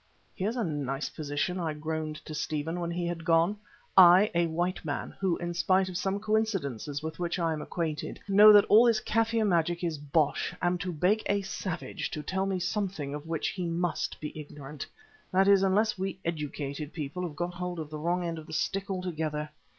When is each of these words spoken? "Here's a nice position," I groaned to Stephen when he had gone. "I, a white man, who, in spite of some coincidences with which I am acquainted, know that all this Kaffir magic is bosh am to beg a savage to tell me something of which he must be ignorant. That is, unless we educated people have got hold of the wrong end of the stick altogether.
"Here's 0.33 0.55
a 0.55 0.63
nice 0.63 1.09
position," 1.09 1.59
I 1.59 1.73
groaned 1.73 2.25
to 2.25 2.33
Stephen 2.33 2.79
when 2.79 2.89
he 2.89 3.05
had 3.05 3.23
gone. 3.23 3.57
"I, 3.95 4.31
a 4.33 4.47
white 4.47 4.83
man, 4.83 5.11
who, 5.19 5.37
in 5.37 5.53
spite 5.53 5.89
of 5.89 5.95
some 5.95 6.19
coincidences 6.19 7.03
with 7.03 7.19
which 7.19 7.37
I 7.37 7.53
am 7.53 7.61
acquainted, 7.61 8.19
know 8.27 8.51
that 8.51 8.65
all 8.65 8.85
this 8.85 8.99
Kaffir 8.99 9.45
magic 9.45 9.83
is 9.83 9.99
bosh 9.99 10.55
am 10.59 10.79
to 10.79 10.91
beg 10.91 11.21
a 11.27 11.43
savage 11.43 12.09
to 12.09 12.23
tell 12.23 12.47
me 12.47 12.57
something 12.59 13.13
of 13.13 13.27
which 13.27 13.49
he 13.49 13.67
must 13.67 14.19
be 14.19 14.31
ignorant. 14.35 14.87
That 15.31 15.47
is, 15.47 15.61
unless 15.61 15.99
we 15.99 16.17
educated 16.25 16.93
people 16.93 17.21
have 17.21 17.35
got 17.35 17.53
hold 17.53 17.77
of 17.77 17.91
the 17.91 17.99
wrong 17.99 18.23
end 18.25 18.39
of 18.39 18.47
the 18.47 18.53
stick 18.53 18.89
altogether. 18.89 19.51